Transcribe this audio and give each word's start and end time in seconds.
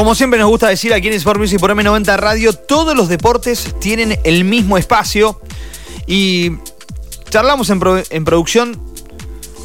Como 0.00 0.14
siempre 0.14 0.40
nos 0.40 0.48
gusta 0.48 0.66
decir 0.66 0.94
aquí 0.94 1.08
en 1.08 1.12
Sport 1.12 1.38
Music 1.38 1.60
por 1.60 1.70
M90 1.72 2.16
Radio, 2.16 2.54
todos 2.54 2.96
los 2.96 3.10
deportes 3.10 3.74
tienen 3.80 4.18
el 4.24 4.44
mismo 4.44 4.78
espacio 4.78 5.38
y 6.06 6.52
charlamos 7.28 7.68
en, 7.68 8.24
producción 8.24 8.80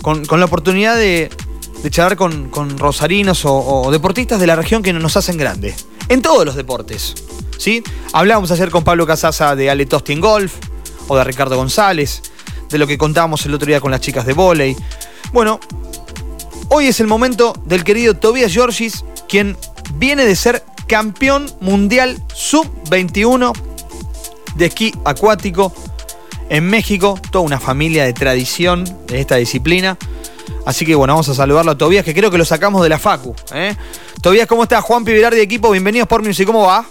con, 0.02 0.26
la 0.30 0.44
oportunidad 0.44 0.98
de, 0.98 1.30
charlar 1.90 2.18
con, 2.18 2.78
rosarinos 2.78 3.44
o, 3.46 3.88
deportistas 3.94 4.42
de 4.42 4.48
la 4.48 4.58
región 4.58 4.84
que 4.84 4.92
nos 4.92 5.16
hacen 5.16 5.38
grandes. 5.38 5.86
En 6.10 6.22
todos 6.22 6.46
los 6.46 6.56
deportes. 6.58 7.16
¿sí? 7.58 7.82
Hablábamos 8.12 8.52
ayer 8.52 8.70
con 8.70 8.84
Pablo 8.84 9.08
Casasa 9.08 9.56
de 9.56 9.70
Ale 9.70 9.86
Tosti 9.86 10.12
en 10.12 10.20
golf 10.20 10.56
o 11.08 11.16
de 11.16 11.24
Ricardo 11.24 11.56
González, 11.56 12.24
de 12.70 12.78
lo 12.78 12.88
que 12.88 12.98
contábamos 12.98 13.46
el 13.46 13.54
otro 13.54 13.68
día 13.68 13.80
con 13.80 13.90
las 13.90 14.02
chicas 14.02 14.26
de 14.26 14.34
volei. 14.34 14.76
Bueno, 15.32 15.62
hoy 16.68 16.88
es 16.88 17.00
el 17.00 17.08
momento 17.08 17.54
del 17.64 17.86
querido 17.86 18.16
Tobias 18.16 18.52
Georgis, 18.52 19.06
quien 19.30 19.56
viene 19.98 20.26
de 20.26 20.36
ser 20.36 20.64
campeón 20.88 21.50
mundial 21.62 22.22
sub-21 22.34 23.54
de 24.56 24.66
esquí 24.66 24.94
acuático 25.04 25.74
en 26.50 26.70
México, 26.70 27.20
toda 27.32 27.44
una 27.44 27.60
familia 27.60 28.06
de 28.06 28.14
tradición 28.14 28.84
de 29.08 29.20
esta 29.20 29.36
disciplina. 29.36 29.98
Así 30.66 30.86
que 30.86 30.96
bueno, 30.96 31.14
vamos 31.14 31.30
a 31.30 31.34
saludarlo 31.34 31.72
a 31.72 31.78
Tobías, 31.78 32.06
que 32.06 32.14
creo 32.14 32.32
que 32.32 32.38
lo 32.38 32.46
sacamos 32.46 32.84
de 32.84 32.90
la 32.90 33.00
Facu. 33.00 33.36
¿eh? 33.54 33.76
Tobías, 34.22 34.48
¿cómo 34.48 34.64
estás? 34.64 34.84
Juan 34.84 35.04
Pivilar 35.04 35.34
de 35.34 35.42
equipo, 35.42 35.72
bienvenidos 35.72 36.08
por 36.08 36.24
Music, 36.24 36.46
¿cómo 36.46 36.66
va? 36.66 36.86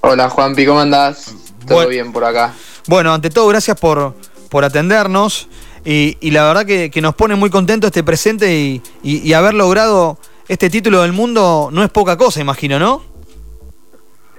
Hola 0.00 0.28
Juanpi, 0.28 0.66
¿cómo 0.66 0.80
andás? 0.80 1.34
Todo 1.66 1.88
bien 1.88 2.12
por 2.12 2.24
acá. 2.24 2.52
Bueno, 2.86 3.14
ante 3.14 3.30
todo, 3.30 3.48
gracias 3.48 3.78
por, 3.78 4.14
por 4.50 4.64
atendernos. 4.64 5.48
Y, 5.86 6.30
la 6.30 6.44
verdad 6.44 6.66
que, 6.66 6.90
nos 7.00 7.14
pone 7.14 7.34
muy 7.34 7.50
contento 7.50 7.86
este 7.86 8.02
presente 8.02 8.54
y, 8.54 8.82
y 9.02 9.32
haber 9.32 9.54
logrado 9.54 10.18
este 10.48 10.70
título 10.70 11.02
del 11.02 11.12
mundo 11.12 11.70
no 11.72 11.82
es 11.82 11.90
poca 11.90 12.16
cosa, 12.16 12.40
imagino, 12.40 12.78
¿no? 12.78 13.02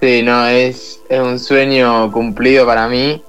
Sí, 0.00 0.22
no, 0.22 0.46
es, 0.46 1.00
es 1.08 1.20
un 1.20 1.38
sueño 1.38 2.12
cumplido 2.12 2.66
para 2.66 2.88
mí 2.88 3.22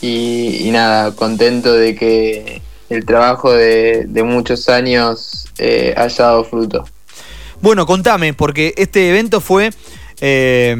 y, 0.00 0.70
nada, 0.72 1.14
contento 1.14 1.72
de 1.72 1.94
que 1.94 2.62
el 2.88 3.04
trabajo 3.04 3.52
de, 3.52 4.06
muchos 4.24 4.68
años 4.68 5.46
eh, 5.58 5.94
haya 5.96 6.24
dado 6.24 6.44
fruto. 6.44 6.84
Bueno, 7.60 7.86
contame, 7.86 8.34
porque 8.34 8.74
este 8.76 9.08
evento 9.10 9.40
fue 9.40 9.70
eh, 10.20 10.76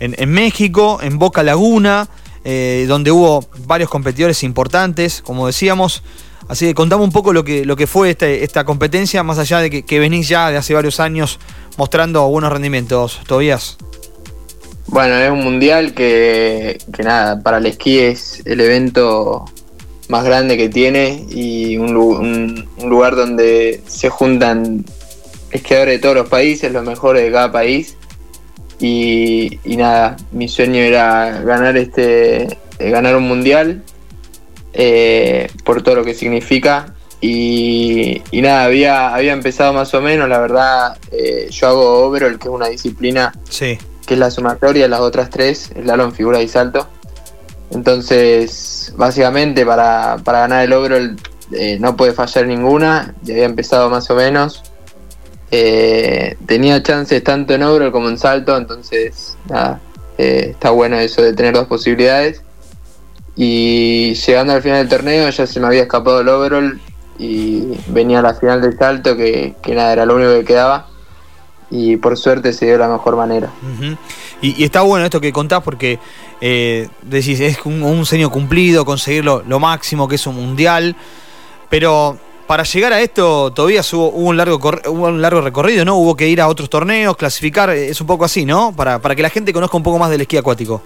en, 0.00 0.30
México, 0.30 0.98
en 1.02 1.18
Boca 1.18 1.42
Laguna, 1.42 2.08
eh, 2.44 2.86
donde 2.88 3.10
hubo 3.10 3.46
varios 3.66 3.88
competidores 3.88 4.42
importantes, 4.42 5.22
como 5.22 5.46
decíamos. 5.46 6.02
Así 6.48 6.66
que 6.66 6.74
contame 6.74 7.04
un 7.04 7.12
poco 7.12 7.32
lo 7.32 7.44
que, 7.44 7.64
lo 7.66 7.76
que 7.76 7.86
fue 7.86 8.10
este, 8.10 8.42
esta 8.42 8.64
competencia, 8.64 9.22
más 9.22 9.38
allá 9.38 9.60
de 9.60 9.82
que, 9.82 9.98
venís 9.98 10.28
ya 10.28 10.50
de 10.50 10.56
hace 10.56 10.72
varios 10.72 10.98
años 10.98 11.38
mostrando 11.76 12.26
buenos 12.28 12.50
rendimientos, 12.50 13.20
Tobías. 13.26 13.76
Bueno, 14.86 15.16
es 15.16 15.30
un 15.30 15.44
mundial 15.44 15.92
que, 15.92 16.78
que 16.90 17.02
nada, 17.02 17.42
para 17.42 17.58
el 17.58 17.66
esquí 17.66 17.98
es 17.98 18.42
el 18.46 18.60
evento 18.60 19.44
más 20.08 20.24
grande 20.24 20.56
que 20.56 20.70
tiene 20.70 21.26
y 21.28 21.76
un, 21.76 21.92
lugar 21.92 23.14
donde 23.14 23.82
se 23.86 24.08
juntan 24.08 24.86
esquiadores 25.50 25.96
de 25.96 25.98
todos 25.98 26.14
los 26.14 26.28
países, 26.30 26.72
los 26.72 26.84
mejores 26.84 27.24
de 27.24 27.30
cada 27.30 27.52
país. 27.52 27.96
Y, 28.80 29.58
y 29.64 29.76
nada, 29.76 30.16
mi 30.32 30.48
sueño 30.48 30.80
era 30.80 31.42
ganar 31.42 31.76
este 31.76 32.56
ganar 32.78 33.16
un 33.16 33.24
mundial 33.24 33.82
eh, 34.80 35.50
por 35.64 35.82
todo 35.82 35.96
lo 35.96 36.04
que 36.04 36.14
significa. 36.14 36.94
Y, 37.20 38.22
nada, 38.32 38.62
había, 38.62 39.12
había 39.12 39.32
empezado 39.32 39.72
más 39.72 39.92
o 39.92 40.00
menos, 40.00 40.28
la 40.28 40.38
verdad, 40.38 40.96
eh, 41.10 41.48
yo 41.50 41.66
hago 41.66 42.06
overall, 42.06 42.38
que 42.38 42.46
es 42.46 42.54
una 42.54 42.68
disciplina 42.68 43.34
que 43.58 44.14
es 44.14 44.18
la 44.20 44.30
sumatoria 44.30 44.84
de 44.84 44.88
las 44.88 45.00
otras 45.00 45.30
tres, 45.30 45.72
el 45.74 45.90
en 45.90 46.12
figura 46.12 46.40
y 46.40 46.46
salto. 46.46 46.86
Entonces, 47.72 48.94
básicamente 48.96 49.66
para, 49.66 50.16
ganar 50.24 50.64
el 50.64 50.72
overall 50.72 51.16
eh, 51.52 51.76
no 51.80 51.96
puede 51.96 52.12
fallar 52.12 52.46
ninguna, 52.46 53.16
ya 53.22 53.34
había 53.34 53.46
empezado 53.46 53.90
más 53.90 54.08
o 54.10 54.14
menos. 54.14 54.62
tenía 55.50 56.80
chances 56.84 57.24
tanto 57.24 57.52
en 57.52 57.64
overall 57.64 57.90
como 57.90 58.08
en 58.08 58.16
salto, 58.16 58.56
entonces 58.56 59.36
nada, 59.50 59.80
está 60.16 60.70
bueno 60.70 61.00
eso 61.00 61.20
de 61.20 61.34
tener 61.34 61.52
dos 61.52 61.66
posibilidades. 61.66 62.42
Y 63.40 64.14
llegando 64.14 64.52
al 64.52 64.62
final 64.62 64.78
del 64.78 64.88
torneo 64.88 65.30
ya 65.30 65.46
se 65.46 65.60
me 65.60 65.68
había 65.68 65.82
escapado 65.82 66.22
el 66.22 66.28
overall 66.28 66.80
y 67.20 67.78
venía 67.86 68.20
la 68.20 68.34
final 68.34 68.60
del 68.60 68.76
salto 68.76 69.16
que, 69.16 69.54
nada, 69.68 69.92
era 69.92 70.04
lo 70.04 70.16
único 70.16 70.32
que 70.32 70.44
quedaba. 70.44 70.88
Y 71.70 71.98
por 71.98 72.16
suerte 72.16 72.52
se 72.52 72.66
dio 72.66 72.78
la 72.78 72.88
mejor 72.88 73.14
manera. 73.14 73.48
y, 74.42 74.64
está 74.64 74.80
bueno 74.80 75.04
esto 75.04 75.20
que 75.20 75.32
contás 75.32 75.62
porque 75.62 76.00
eh, 76.40 76.88
decís, 77.02 77.38
es 77.38 77.58
un, 77.64 78.04
sueño 78.04 78.28
cumplido, 78.28 78.84
conseguir 78.84 79.24
lo, 79.24 79.60
máximo 79.60 80.08
que 80.08 80.16
es 80.16 80.26
un 80.26 80.34
mundial. 80.34 80.96
Pero 81.70 82.18
para 82.48 82.64
llegar 82.64 82.92
a 82.92 83.00
esto 83.00 83.52
todavía 83.52 83.82
hubo, 83.92 84.08
un, 84.08 84.36
largo, 84.36 84.58
un 84.90 85.22
largo 85.22 85.42
recorrido, 85.42 85.84
¿no? 85.84 85.94
Hubo 85.94 86.16
que 86.16 86.26
ir 86.28 86.40
a 86.40 86.48
otros 86.48 86.68
torneos, 86.68 87.16
clasificar, 87.16 87.70
es 87.70 88.00
un 88.00 88.08
poco 88.08 88.24
así, 88.24 88.44
¿no? 88.44 88.74
Para, 88.74 88.98
para 88.98 89.14
que 89.14 89.22
la 89.22 89.30
gente 89.30 89.52
conozca 89.52 89.76
un 89.76 89.84
poco 89.84 90.00
más 90.00 90.10
del 90.10 90.22
esquí 90.22 90.36
acuático. 90.36 90.82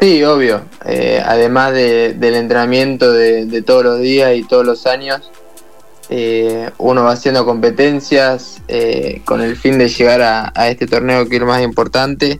Sí, 0.00 0.22
obvio. 0.22 0.62
Eh, 0.84 1.20
además 1.24 1.72
del 1.72 2.34
entrenamiento 2.34 3.12
de, 3.12 3.62
todos 3.62 3.84
los 3.84 4.00
días 4.00 4.36
y 4.36 4.44
todos 4.44 4.64
los 4.64 4.86
años, 4.86 5.30
eh, 6.08 6.70
uno 6.78 7.02
va 7.02 7.12
haciendo 7.12 7.44
competencias 7.44 8.62
eh, 8.68 9.20
con 9.24 9.40
el 9.40 9.56
fin 9.56 9.76
de 9.76 9.88
llegar 9.88 10.22
a, 10.54 10.68
este 10.68 10.86
torneo 10.86 11.28
que 11.28 11.36
es 11.36 11.40
lo 11.40 11.46
más 11.46 11.62
importante. 11.62 12.38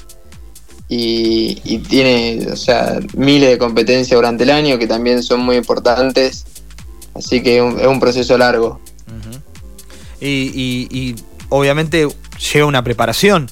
Y, 0.91 1.79
tiene, 1.89 2.47
o 2.51 2.57
sea, 2.57 2.99
miles 3.15 3.51
de 3.51 3.59
competencias 3.59 4.17
durante 4.17 4.45
el 4.45 4.51
año 4.51 4.79
que 4.79 4.87
también 4.87 5.23
son 5.23 5.41
muy 5.41 5.57
importantes. 5.57 6.47
Así 7.15 7.43
que 7.43 7.57
es 7.57 7.87
un, 7.87 8.01
proceso 8.01 8.39
largo. 8.39 8.81
y, 10.21 10.87
y 10.91 11.17
obviamente 11.49 12.07
lleva 12.53 12.67
una 12.67 12.85
preparación. 12.85 13.51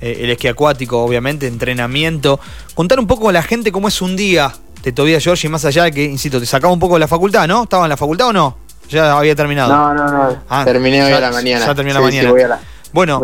Eh, 0.00 0.18
el 0.20 0.30
esquí 0.30 0.48
acuático, 0.48 1.02
obviamente, 1.02 1.46
entrenamiento. 1.46 2.38
Contar 2.74 2.98
un 2.98 3.06
poco 3.06 3.28
a 3.28 3.32
la 3.32 3.42
gente 3.42 3.72
cómo 3.72 3.88
es 3.88 4.02
un 4.02 4.16
día 4.16 4.52
de 4.82 4.92
Tobias 4.92 5.22
George 5.22 5.46
y 5.46 5.50
más 5.50 5.64
allá 5.64 5.84
de 5.84 5.92
que, 5.92 6.04
insisto, 6.04 6.38
te 6.38 6.46
sacaba 6.46 6.72
un 6.72 6.80
poco 6.80 6.94
de 6.94 7.00
la 7.00 7.08
facultad, 7.08 7.46
¿no? 7.48 7.64
¿Estaba 7.64 7.84
en 7.84 7.90
la 7.90 7.96
facultad 7.96 8.28
o 8.28 8.32
no? 8.32 8.58
Ya 8.88 9.18
había 9.18 9.34
terminado. 9.34 9.74
No, 9.74 9.94
no, 9.94 10.10
no. 10.10 10.42
Ah, 10.48 10.64
Terminé 10.64 11.02
hoy 11.02 11.12
a 11.12 11.20
la 11.20 11.32
mañana. 11.32 11.66
Ya 11.66 11.74
terminé 11.74 11.94
la 11.94 12.00
mañana. 12.00 12.30
voy 12.30 12.42
a 12.42 12.48
la, 12.48 12.60
bueno, 12.96 13.20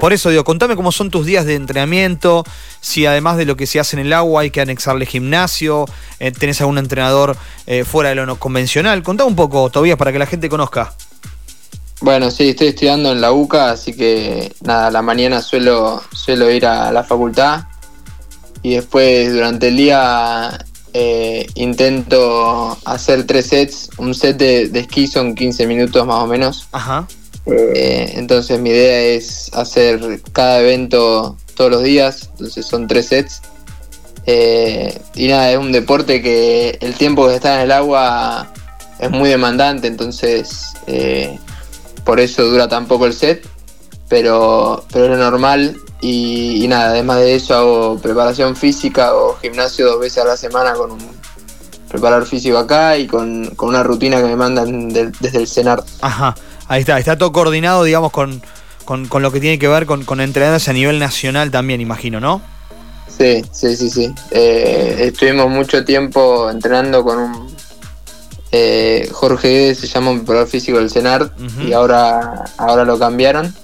por 0.00 0.12
eso 0.12 0.30
digo, 0.30 0.42
contame 0.42 0.74
cómo 0.74 0.90
son 0.90 1.08
tus 1.08 1.24
días 1.24 1.44
de 1.44 1.54
entrenamiento, 1.54 2.44
si 2.80 3.06
además 3.06 3.36
de 3.36 3.44
lo 3.44 3.56
que 3.56 3.68
se 3.68 3.78
hace 3.78 3.94
en 3.94 4.06
el 4.06 4.12
agua 4.12 4.42
hay 4.42 4.50
que 4.50 4.60
anexarle 4.60 5.06
gimnasio, 5.06 5.84
eh, 6.18 6.32
tenés 6.32 6.60
algún 6.60 6.76
entrenador 6.78 7.36
eh, 7.66 7.84
fuera 7.84 8.08
de 8.08 8.16
lo 8.16 8.26
no 8.26 8.34
convencional. 8.36 9.02
Contame 9.04 9.28
un 9.28 9.36
poco, 9.36 9.70
Tobias, 9.70 9.96
para 9.96 10.10
que 10.10 10.18
la 10.18 10.26
gente 10.26 10.48
conozca. 10.48 10.94
Bueno, 12.02 12.32
sí, 12.32 12.48
estoy 12.48 12.68
estudiando 12.68 13.12
en 13.12 13.20
la 13.20 13.30
UCA, 13.30 13.70
así 13.70 13.92
que 13.92 14.52
nada, 14.62 14.90
la 14.90 15.02
mañana 15.02 15.40
suelo, 15.40 16.02
suelo 16.12 16.50
ir 16.50 16.66
a 16.66 16.90
la 16.90 17.04
facultad 17.04 17.62
y 18.60 18.74
después 18.74 19.32
durante 19.32 19.68
el 19.68 19.76
día 19.76 20.66
eh, 20.94 21.46
intento 21.54 22.76
hacer 22.84 23.24
tres 23.24 23.46
sets. 23.46 23.88
Un 23.98 24.16
set 24.16 24.36
de, 24.36 24.62
esquí 24.74 25.06
son 25.06 25.36
15 25.36 25.64
minutos 25.68 26.04
más 26.04 26.24
o 26.24 26.26
menos. 26.26 26.66
Ajá. 26.72 27.06
Eh, 27.46 28.14
entonces 28.16 28.58
mi 28.58 28.70
idea 28.70 29.02
es 29.02 29.48
hacer 29.54 30.20
cada 30.32 30.58
evento 30.58 31.36
todos 31.54 31.70
los 31.70 31.84
días, 31.84 32.30
entonces 32.32 32.66
son 32.66 32.88
tres 32.88 33.06
sets. 33.06 33.42
Eh, 34.26 35.00
y 35.14 35.28
nada, 35.28 35.52
es 35.52 35.58
un 35.58 35.70
deporte 35.70 36.20
que 36.20 36.78
el 36.80 36.94
tiempo 36.94 37.28
que 37.28 37.36
está 37.36 37.54
en 37.54 37.60
el 37.62 37.70
agua 37.70 38.52
es 38.98 39.10
muy 39.12 39.28
demandante, 39.28 39.86
entonces 39.86 40.72
por 42.04 42.20
eso 42.20 42.44
dura 42.44 42.68
tan 42.68 42.86
poco 42.86 43.06
el 43.06 43.12
set, 43.12 43.46
pero, 44.08 44.84
pero 44.92 45.04
es 45.04 45.10
lo 45.10 45.16
normal 45.16 45.76
y, 46.00 46.66
nada, 46.68 46.90
además 46.90 47.18
de 47.18 47.36
eso 47.36 47.54
hago 47.54 47.98
preparación 47.98 48.56
física 48.56 49.14
o 49.14 49.36
gimnasio 49.40 49.86
dos 49.86 50.00
veces 50.00 50.18
a 50.18 50.26
la 50.26 50.36
semana 50.36 50.74
con 50.74 50.90
un 50.92 51.22
preparador 51.88 52.26
físico 52.26 52.58
acá 52.58 52.96
y 52.98 53.06
con, 53.06 53.54
una 53.60 53.82
rutina 53.82 54.16
que 54.16 54.24
me 54.24 54.36
mandan 54.36 54.88
desde 54.88 55.38
el 55.38 55.46
CENAR. 55.46 55.84
Ajá, 56.00 56.34
ahí 56.66 56.80
está, 56.80 56.98
está 56.98 57.16
todo 57.16 57.32
coordinado, 57.32 57.84
digamos, 57.84 58.10
con, 58.10 58.42
lo 58.88 59.30
que 59.30 59.40
tiene 59.40 59.58
que 59.58 59.68
ver 59.68 59.86
con, 59.86 60.04
con 60.04 60.20
entrenadores 60.20 60.68
a 60.68 60.72
nivel 60.72 60.98
nacional 60.98 61.50
también, 61.50 61.80
imagino, 61.80 62.18
¿no? 62.18 62.42
Sí, 63.16 63.44
sí, 63.52 63.76
sí, 63.76 63.90
sí. 63.90 64.14
Eh, 64.30 64.96
estuvimos 65.00 65.48
mucho 65.50 65.84
tiempo 65.84 66.50
entrenando 66.50 67.04
con 67.04 67.18
un 67.18 67.51
eh, 68.52 69.08
Jorge 69.12 69.74
se 69.74 69.86
llama 69.86 70.10
un 70.10 70.18
preparador 70.18 70.48
físico 70.48 70.78
del 70.78 70.90
CENAR 70.90 71.32
y 71.66 71.72
ahora, 71.72 72.44
ahora 72.58 72.84
lo 72.84 72.98
cambiaron. 72.98 73.54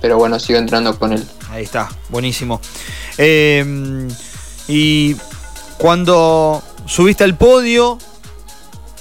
Pero 0.00 0.16
bueno, 0.16 0.38
sigo 0.38 0.58
entrenando 0.58 0.98
con 0.98 1.12
él. 1.12 1.22
Ahí 1.50 1.64
está, 1.64 1.90
buenísimo. 2.08 2.60
Eh, 3.18 4.08
y 4.68 5.16
cuando 5.76 6.62
subiste 6.86 7.24
al 7.24 7.36
podio, 7.36 7.98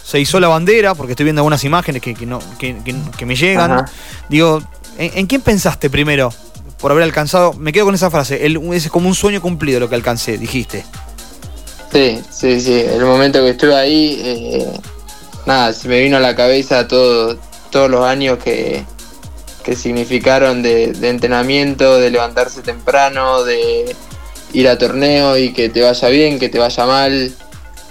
se 0.04 0.20
hizo 0.20 0.40
la 0.40 0.48
bandera, 0.48 0.96
porque 0.96 1.14
estoy 1.14 1.26
viendo 1.26 1.42
algunas 1.42 1.64
imágenes 1.64 2.02
que, 2.02 2.14
no, 2.26 2.40
que, 2.58 3.26
me 3.26 3.36
llegan. 3.36 3.86
Digo, 4.28 4.62
¿en, 4.98 5.28
quién 5.28 5.42
pensaste 5.42 5.90
primero? 5.90 6.34
por 6.80 6.92
haber 6.92 7.04
alcanzado. 7.04 7.54
Me 7.54 7.74
quedo 7.74 7.86
con 7.86 7.96
esa 7.96 8.10
frase. 8.10 8.40
es 8.46 8.90
como 8.90 9.10
un 9.10 9.16
sueño 9.16 9.42
cumplido 9.42 9.80
lo 9.82 9.90
que 9.90 9.96
alcancé, 9.96 10.38
dijiste. 10.38 10.86
Sí, 11.92 12.22
sí, 12.30 12.62
sí. 12.62 12.74
El 12.74 13.04
momento 13.06 13.44
que 13.44 13.50
estuve 13.50 13.76
ahí, 13.76 14.22
eh, 14.24 14.80
nada, 15.46 15.74
se 15.74 15.88
me 15.88 16.00
vino 16.02 16.18
a 16.18 16.20
la 16.20 16.36
cabeza 16.36 16.88
todo, 16.88 17.38
todos 17.72 17.90
los 17.90 18.04
años 18.04 18.38
que, 18.38 18.84
que 19.64 19.76
significaron 19.76 20.62
de, 20.64 20.96
entrenamiento, 21.04 22.00
de 22.00 22.10
levantarse 22.10 22.62
temprano, 22.62 23.44
de 23.44 23.96
ir 24.54 24.68
a 24.68 24.78
torneo 24.78 25.38
y 25.38 25.54
que 25.54 25.70
te 25.70 25.82
vaya 25.82 26.08
bien, 26.10 26.40
que 26.40 26.50
te 26.50 26.60
vaya 26.60 26.86
mal. 26.86 27.32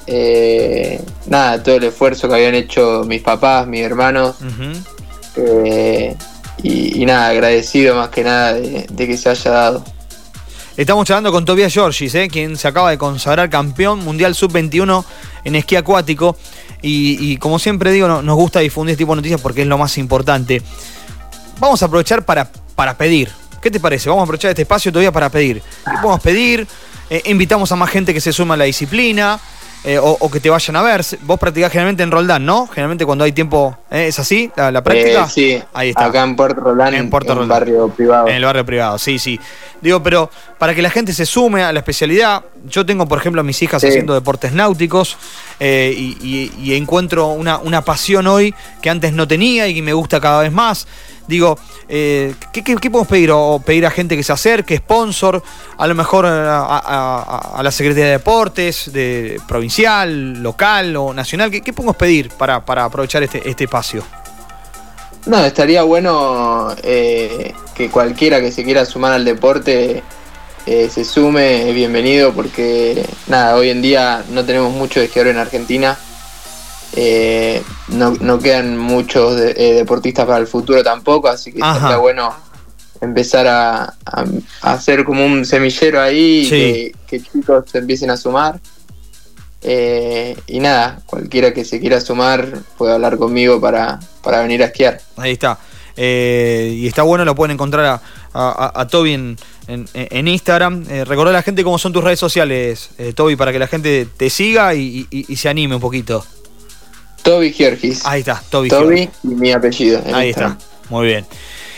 Eh, 0.06 1.00
nada, 1.26 1.62
todo 1.62 1.76
el 1.76 1.84
esfuerzo 1.84 2.28
que 2.28 2.34
habían 2.34 2.54
hecho 2.54 3.04
mis 3.06 3.22
papás, 3.22 3.66
mis 3.66 3.82
hermanos. 3.82 4.36
Eh, 5.36 6.16
y, 6.62 7.06
nada, 7.06 7.28
agradecido 7.28 7.94
más 7.94 8.08
que 8.08 8.24
nada 8.24 8.54
de, 8.54 8.86
que 8.96 9.16
se 9.16 9.28
haya 9.28 9.50
dado. 9.50 9.84
Estamos 10.76 11.06
charlando 11.06 11.32
con 11.32 11.44
Tobias 11.44 11.72
Giorgis, 11.72 12.14
eh, 12.14 12.28
quien 12.28 12.56
se 12.56 12.68
acaba 12.68 12.90
de 12.90 12.98
consagrar 12.98 13.50
campeón 13.50 14.00
mundial 14.04 14.34
sub-21 14.34 15.04
en 15.44 15.54
esquí 15.56 15.76
acuático. 15.76 16.36
Y, 16.80 17.36
como 17.38 17.58
siempre 17.58 17.90
digo, 17.90 18.22
nos 18.22 18.36
gusta 18.36 18.60
difundir 18.60 18.92
este 18.92 19.02
tipo 19.02 19.12
de 19.12 19.16
noticias 19.16 19.40
porque 19.40 19.62
es 19.62 19.66
lo 19.66 19.78
más 19.78 19.98
importante. 19.98 20.62
Vamos 21.58 21.82
a 21.82 21.86
aprovechar 21.86 22.24
para, 22.24 22.48
para 22.74 22.96
pedir. 22.96 23.30
¿Qué 23.60 23.70
te 23.70 23.80
parece? 23.80 24.08
Vamos 24.08 24.22
a 24.22 24.24
aprovechar 24.24 24.50
este 24.50 24.62
espacio 24.62 24.92
todavía 24.92 25.10
para 25.10 25.28
pedir. 25.28 25.60
Podemos 26.00 26.20
pedir, 26.20 26.66
eh, 27.10 27.22
invitamos 27.26 27.72
a 27.72 27.76
más 27.76 27.90
gente 27.90 28.14
que 28.14 28.20
se 28.20 28.32
suma 28.32 28.54
a 28.54 28.56
la 28.56 28.64
disciplina. 28.64 29.40
Eh, 29.84 29.98
o, 30.02 30.28
que 30.30 30.40
te 30.40 30.50
vayan 30.50 30.74
a 30.74 30.82
ver. 30.82 31.04
Vos 31.22 31.38
practicás 31.38 31.70
generalmente 31.70 32.02
en 32.02 32.10
Roldán, 32.10 32.44
¿no? 32.44 32.66
Generalmente 32.66 33.06
cuando 33.06 33.24
hay 33.24 33.32
tiempo, 33.32 33.78
¿eh? 33.90 34.08
¿es 34.08 34.18
así 34.18 34.50
la, 34.56 34.82
práctica? 34.82 35.24
Eh, 35.24 35.30
sí, 35.30 35.62
ahí 35.72 35.90
está. 35.90 36.06
Acá 36.06 36.24
en 36.24 36.34
Puerto 36.34 36.60
Roldán, 36.60 36.94
en, 36.94 37.08
Puerto 37.08 37.32
en 37.32 37.38
el 37.38 37.46
barrio 37.46 37.88
privado. 37.88 38.26
En 38.26 38.34
el 38.34 38.44
barrio 38.44 38.66
privado, 38.66 38.98
sí, 38.98 39.20
sí. 39.20 39.38
Digo, 39.80 40.02
pero 40.02 40.30
para 40.58 40.74
que 40.74 40.82
la 40.82 40.90
gente 40.90 41.12
se 41.12 41.24
sume 41.24 41.62
a 41.62 41.72
la 41.72 41.78
especialidad, 41.78 42.42
yo 42.68 42.86
tengo, 42.86 43.06
por 43.06 43.18
ejemplo, 43.18 43.40
a 43.40 43.44
mis 43.44 43.60
hijas 43.62 43.82
haciendo 43.82 44.14
deportes 44.14 44.52
náuticos 44.52 45.16
y, 45.60 46.74
encuentro 46.74 47.28
una, 47.28 47.58
una 47.58 47.82
pasión 47.82 48.26
hoy 48.26 48.54
que 48.80 48.90
antes 48.90 49.12
no 49.12 49.26
tenía 49.26 49.66
y 49.68 49.74
que 49.74 49.82
me 49.82 49.92
gusta 49.92 50.20
cada 50.20 50.42
vez 50.42 50.52
más. 50.52 50.86
Digo, 51.28 51.58
eh, 51.90 52.34
¿qué, 52.52 52.62
podemos 52.62 53.06
pedir? 53.06 53.30
O 53.30 53.62
pedir 53.64 53.84
a 53.84 53.90
gente 53.90 54.16
que 54.16 54.22
se 54.22 54.32
acerque, 54.32 54.78
sponsor, 54.78 55.42
a 55.76 55.86
lo 55.86 55.94
mejor 55.94 56.24
a, 56.26 57.60
la 57.62 57.70
Secretaría 57.70 58.06
de 58.06 58.12
Deportes, 58.12 58.90
de 58.92 59.38
provincial, 59.46 60.42
local 60.42 60.96
o 60.96 61.12
nacional. 61.12 61.50
¿Qué, 61.50 61.72
podemos 61.74 61.96
pedir 61.96 62.30
para, 62.30 62.56
aprovechar 62.56 63.22
este, 63.22 63.46
este, 63.48 63.64
espacio? 63.64 64.02
No, 65.26 65.44
estaría 65.44 65.82
bueno 65.82 66.74
eh, 66.82 67.52
que 67.74 67.90
cualquiera 67.90 68.40
que 68.40 68.50
se 68.50 68.64
quiera 68.64 68.86
sumar 68.86 69.12
al 69.12 69.26
deporte 69.26 70.02
eh, 70.68 70.90
se 70.90 71.04
sume, 71.04 71.68
es 71.68 71.74
bienvenido, 71.74 72.32
porque 72.32 73.04
nada, 73.26 73.56
hoy 73.56 73.70
en 73.70 73.82
día 73.82 74.24
no 74.30 74.44
tenemos 74.44 74.72
mucho 74.72 75.00
de 75.00 75.06
esquiador 75.06 75.30
en 75.30 75.38
Argentina 75.38 75.98
eh, 76.94 77.62
no, 77.88 78.38
quedan 78.38 78.78
muchos 78.78 79.40
eh, 79.40 79.74
deportistas 79.74 80.26
para 80.26 80.38
el 80.38 80.46
futuro 80.46 80.82
tampoco, 80.82 81.28
así 81.28 81.52
que 81.52 81.60
sería 81.60 81.98
bueno 81.98 82.34
empezar 83.00 83.46
a, 83.46 83.94
hacer 84.62 85.04
como 85.04 85.24
un 85.24 85.44
semillero 85.44 86.00
ahí, 86.00 86.92
que, 87.06 87.22
chicos 87.22 87.64
se 87.70 87.78
empiecen 87.78 88.10
a 88.10 88.16
sumar. 88.16 88.58
Eh, 89.60 90.36
y 90.46 90.60
nada, 90.60 91.02
cualquiera 91.04 91.52
que 91.52 91.64
se 91.64 91.80
quiera 91.80 92.00
sumar 92.00 92.60
puede 92.76 92.94
hablar 92.94 93.18
conmigo 93.18 93.60
para, 93.60 94.00
venir 94.24 94.62
a 94.62 94.66
esquiar. 94.66 95.00
Ahí 95.16 95.32
está. 95.32 95.58
y 95.96 96.86
está 96.86 97.02
bueno, 97.02 97.24
lo 97.24 97.34
pueden 97.34 97.54
encontrar 97.54 98.00
a, 98.32 98.88
Toby 98.90 99.12
en, 99.12 99.36
Instagram. 99.68 100.84
Eh, 100.88 101.04
recordá 101.04 101.30
a 101.30 101.34
la 101.34 101.42
gente 101.42 101.62
cómo 101.62 101.78
son 101.78 101.92
tus 101.92 102.02
redes 102.02 102.18
sociales, 102.18 102.90
Toby, 103.14 103.36
para 103.36 103.52
que 103.52 103.58
la 103.58 103.66
gente 103.66 104.06
te 104.16 104.30
siga 104.30 104.74
y 104.74 105.36
se 105.36 105.48
anime 105.48 105.74
un 105.74 105.80
poquito. 105.80 106.24
Toby 107.22 107.52
Giorgis. 107.52 108.06
Ahí 108.06 108.20
está, 108.20 108.42
Toby, 108.48 108.68
Toby 108.68 109.10
y 109.22 109.28
mi 109.28 109.52
apellido. 109.52 110.02
Ahí 110.14 110.30
está, 110.30 110.56
muy 110.88 111.06
bien. 111.06 111.26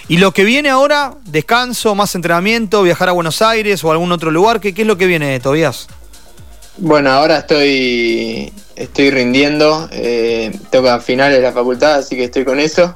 ¿Y 0.09 0.19
lo 0.19 0.33
que 0.33 0.45
viene 0.45 0.71
ahora? 0.71 1.15
¿Descanso, 1.25 1.95
más 1.95 2.15
entrenamiento, 2.15 2.83
viajar 2.83 3.09
a 3.09 3.13
Buenos 3.13 3.43
Aires 3.43 3.83
o 3.85 3.89
a 3.89 3.93
algún 3.93 4.13
otro 4.13 4.31
lugar? 4.31 4.61
¿Qué, 4.61 4.75
qué 4.75 4.83
es 4.83 4.89
lo 4.89 4.97
que 4.97 5.07
viene, 5.07 5.39
Tobias? 5.41 5.89
Bueno, 6.79 7.11
ahora 7.11 7.39
estoy, 7.39 8.53
estoy 8.77 9.11
rindiendo. 9.11 9.89
Eh, 9.93 10.57
toca 10.71 11.01
finales 11.01 11.39
de 11.39 11.43
la 11.43 11.53
facultad, 11.53 11.95
así 11.95 12.17
que 12.17 12.25
estoy 12.25 12.45
con 12.45 12.59
eso. 12.59 12.95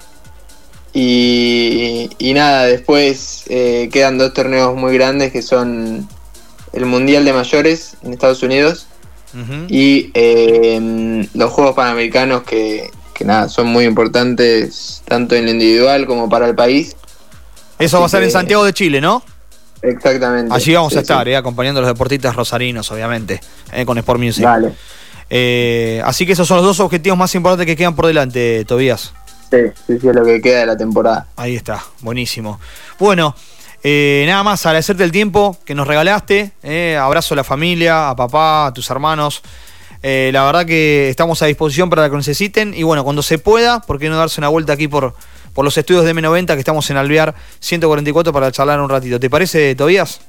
Y, 0.96 2.32
nada, 2.34 2.66
después 2.66 3.44
eh, 3.48 3.88
quedan 3.92 4.16
dos 4.16 4.32
torneos 4.32 4.76
muy 4.76 4.94
grandes 4.94 5.32
que 5.32 5.42
son 5.42 6.08
el 6.72 6.86
Mundial 6.86 7.24
de 7.24 7.32
Mayores 7.32 7.96
en 8.02 8.12
Estados 8.12 8.42
Unidos 8.42 8.86
y 9.68 10.12
eh, 10.14 11.28
los 11.34 11.50
Juegos 11.50 11.74
Panamericanos 11.74 12.44
que, 12.44 12.90
nada, 13.24 13.48
son 13.48 13.66
muy 13.66 13.84
importantes 13.84 15.02
tanto 15.06 15.34
en 15.34 15.46
lo 15.46 15.50
individual 15.50 16.06
como 16.06 16.28
para 16.28 16.46
el 16.46 16.54
país. 16.54 16.94
Eso 17.78 17.98
va 17.98 18.06
a 18.06 18.08
ser 18.08 18.22
en 18.22 18.30
Santiago 18.30 18.64
de 18.64 18.72
Chile, 18.72 19.00
¿no? 19.00 19.24
Exactamente. 19.82 20.54
Allí 20.54 20.74
vamos 20.74 20.96
a 20.96 21.00
estar, 21.00 21.26
eh, 21.28 21.36
acompañando 21.36 21.80
a 21.80 21.82
los 21.82 21.90
deportistas 21.90 22.36
rosarinos, 22.36 22.90
obviamente, 22.92 23.40
eh, 23.72 23.84
con 23.84 23.98
Sport 23.98 24.20
Music. 24.20 24.44
Vale. 24.44 24.72
así 26.04 26.24
que 26.24 26.32
esos 26.32 26.46
son 26.46 26.58
los 26.58 26.66
dos 26.66 26.80
objetivos 26.80 27.18
más 27.18 27.34
importantes 27.34 27.66
que 27.66 27.76
quedan 27.76 27.96
por 27.96 28.06
delante, 28.06 28.64
Tobías. 28.64 29.12
Sí, 29.54 29.70
sí, 29.86 29.98
sí, 30.00 30.08
es 30.08 30.14
lo 30.14 30.24
que 30.24 30.40
queda 30.40 30.60
de 30.60 30.66
la 30.66 30.76
temporada. 30.76 31.28
Ahí 31.36 31.54
está, 31.54 31.84
buenísimo. 32.00 32.58
Bueno, 32.98 33.36
eh, 33.84 34.24
nada 34.26 34.42
más, 34.42 34.66
agradecerte 34.66 35.04
el 35.04 35.12
tiempo 35.12 35.56
que 35.64 35.74
nos 35.74 35.86
regalaste. 35.86 36.52
Eh, 36.62 36.96
abrazo 37.00 37.34
a 37.34 37.36
la 37.36 37.44
familia, 37.44 38.10
a 38.10 38.16
papá, 38.16 38.66
a 38.66 38.72
tus 38.72 38.90
hermanos. 38.90 39.42
Eh, 40.02 40.30
la 40.32 40.44
verdad 40.44 40.66
que 40.66 41.08
estamos 41.08 41.40
a 41.42 41.46
disposición 41.46 41.88
para 41.88 42.02
lo 42.04 42.10
que 42.10 42.16
necesiten. 42.16 42.74
Y 42.74 42.82
bueno, 42.82 43.04
cuando 43.04 43.22
se 43.22 43.38
pueda, 43.38 43.80
¿por 43.80 44.00
qué 44.00 44.08
no 44.08 44.16
darse 44.16 44.40
una 44.40 44.48
vuelta 44.48 44.72
aquí 44.72 44.88
por, 44.88 45.14
por 45.52 45.64
los 45.64 45.78
estudios 45.78 46.04
de 46.04 46.14
M90 46.14 46.54
que 46.54 46.58
estamos 46.58 46.90
en 46.90 46.96
Alvear 46.96 47.34
144 47.60 48.32
para 48.32 48.50
charlar 48.50 48.80
un 48.80 48.88
ratito? 48.88 49.20
¿Te 49.20 49.30
parece, 49.30 49.76
Tobías? 49.76 50.20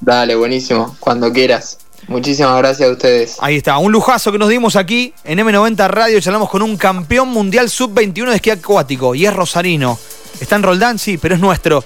Dale, 0.00 0.34
buenísimo. 0.34 0.96
Cuando 0.98 1.32
quieras. 1.32 1.78
Muchísimas 2.08 2.56
gracias 2.58 2.88
a 2.88 2.92
ustedes. 2.92 3.36
Ahí 3.40 3.56
está, 3.56 3.78
un 3.78 3.92
lujazo 3.92 4.30
que 4.32 4.38
nos 4.38 4.48
dimos 4.48 4.76
aquí 4.76 5.14
en 5.24 5.38
M90 5.38 5.88
Radio. 5.88 6.20
Charlamos 6.20 6.50
con 6.50 6.62
un 6.62 6.76
campeón 6.76 7.28
mundial 7.28 7.70
sub-21 7.70 8.30
de 8.30 8.36
esquí 8.36 8.50
acuático 8.50 9.14
y 9.14 9.26
es 9.26 9.32
rosarino. 9.32 9.98
Está 10.40 10.56
en 10.56 10.62
Roldán, 10.62 10.98
sí, 10.98 11.18
pero 11.18 11.34
es 11.34 11.40
nuestro 11.40 11.84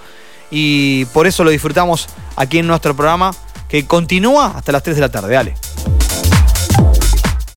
y 0.50 1.04
por 1.06 1.26
eso 1.26 1.44
lo 1.44 1.50
disfrutamos 1.50 2.08
aquí 2.36 2.58
en 2.58 2.66
nuestro 2.66 2.94
programa 2.94 3.34
que 3.68 3.86
continúa 3.86 4.54
hasta 4.56 4.72
las 4.72 4.82
3 4.82 4.96
de 4.96 5.00
la 5.00 5.10
tarde. 5.10 5.34
Dale. 5.34 5.54